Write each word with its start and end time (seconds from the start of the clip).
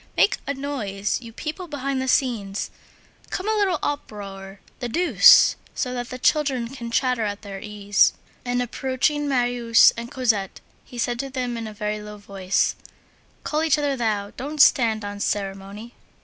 Make 0.17 0.37
a 0.47 0.55
noise, 0.55 1.21
you 1.21 1.31
people 1.31 1.67
behind 1.67 2.01
the 2.01 2.07
scenes. 2.07 2.71
Come, 3.29 3.47
a 3.47 3.53
little 3.53 3.77
uproar, 3.83 4.59
the 4.79 4.89
deuce! 4.89 5.55
so 5.75 5.93
that 5.93 6.09
the 6.09 6.17
children 6.17 6.69
can 6.69 6.89
chatter 6.89 7.21
at 7.23 7.43
their 7.43 7.59
ease." 7.59 8.13
And, 8.43 8.63
approaching 8.63 9.27
Marius 9.27 9.91
and 9.95 10.09
Cosette, 10.09 10.59
he 10.83 10.97
said 10.97 11.19
to 11.19 11.29
them 11.29 11.55
in 11.55 11.67
a 11.67 11.71
very 11.75 12.01
low 12.01 12.17
voice: 12.17 12.75
"Call 13.43 13.61
each 13.63 13.77
other 13.77 13.95
thou. 13.95 14.31
Don't 14.31 14.59
stand 14.59 15.05
on 15.05 15.19
ceremony." 15.19 15.93